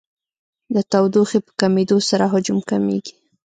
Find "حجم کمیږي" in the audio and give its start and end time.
2.33-3.13